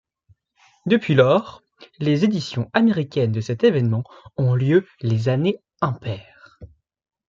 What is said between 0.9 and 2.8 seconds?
lors, les éditions